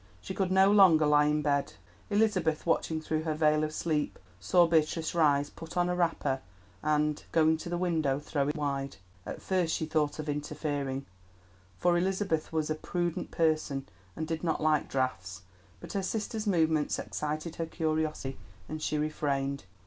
She 0.19 0.33
could 0.33 0.51
no 0.51 0.71
longer 0.71 1.05
lie 1.05 1.25
in 1.25 1.43
bed. 1.43 1.73
Elizabeth, 2.09 2.65
watching 2.65 2.99
through 2.99 3.21
her 3.21 3.35
veil 3.35 3.63
of 3.63 3.71
sleep, 3.71 4.17
saw 4.39 4.65
Beatrice 4.65 5.13
rise, 5.13 5.51
put 5.51 5.77
on 5.77 5.89
a 5.89 5.95
wrapper, 5.95 6.41
and, 6.81 7.23
going 7.31 7.55
to 7.57 7.69
the 7.69 7.77
window, 7.77 8.19
throw 8.19 8.47
it 8.47 8.55
wide. 8.55 8.97
At 9.27 9.43
first 9.43 9.75
she 9.75 9.85
thought 9.85 10.17
of 10.17 10.27
interfering, 10.27 11.05
for 11.77 11.99
Elizabeth 11.99 12.51
was 12.51 12.71
a 12.71 12.81
prudent 12.81 13.29
person 13.29 13.87
and 14.15 14.27
did 14.27 14.43
not 14.43 14.59
like 14.59 14.89
draughts; 14.89 15.43
but 15.79 15.93
her 15.93 16.01
sister's 16.01 16.47
movements 16.47 16.97
excited 16.97 17.57
her 17.57 17.67
curiosity, 17.67 18.39
and 18.67 18.81
she 18.81 18.97
refrained. 18.97 19.65